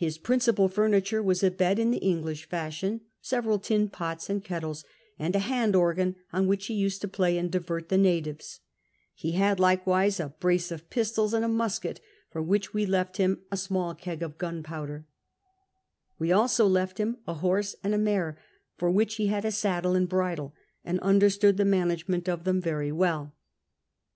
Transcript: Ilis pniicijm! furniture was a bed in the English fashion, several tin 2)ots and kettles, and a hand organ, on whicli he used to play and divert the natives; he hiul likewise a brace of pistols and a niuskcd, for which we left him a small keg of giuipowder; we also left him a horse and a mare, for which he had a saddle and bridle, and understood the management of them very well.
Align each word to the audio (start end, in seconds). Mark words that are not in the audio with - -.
Ilis 0.00 0.20
pniicijm! 0.20 0.70
furniture 0.72 1.20
was 1.20 1.42
a 1.42 1.50
bed 1.50 1.80
in 1.80 1.90
the 1.90 1.98
English 1.98 2.48
fashion, 2.48 3.00
several 3.20 3.58
tin 3.58 3.88
2)ots 3.88 4.28
and 4.30 4.44
kettles, 4.44 4.84
and 5.18 5.34
a 5.34 5.40
hand 5.40 5.74
organ, 5.74 6.14
on 6.32 6.46
whicli 6.46 6.66
he 6.66 6.74
used 6.74 7.00
to 7.00 7.08
play 7.08 7.36
and 7.36 7.50
divert 7.50 7.88
the 7.88 7.98
natives; 7.98 8.60
he 9.14 9.32
hiul 9.34 9.58
likewise 9.58 10.20
a 10.20 10.28
brace 10.28 10.70
of 10.70 10.88
pistols 10.90 11.34
and 11.34 11.44
a 11.44 11.48
niuskcd, 11.48 11.98
for 12.30 12.40
which 12.40 12.72
we 12.72 12.86
left 12.86 13.16
him 13.16 13.42
a 13.50 13.56
small 13.56 13.96
keg 13.96 14.22
of 14.22 14.38
giuipowder; 14.38 15.06
we 16.20 16.30
also 16.30 16.64
left 16.68 16.98
him 16.98 17.16
a 17.26 17.34
horse 17.34 17.74
and 17.82 17.96
a 17.96 17.98
mare, 17.98 18.38
for 18.76 18.92
which 18.92 19.16
he 19.16 19.26
had 19.26 19.44
a 19.44 19.50
saddle 19.50 19.96
and 19.96 20.08
bridle, 20.08 20.54
and 20.84 21.00
understood 21.00 21.56
the 21.56 21.64
management 21.64 22.28
of 22.28 22.44
them 22.44 22.60
very 22.60 22.92
well. 22.92 23.34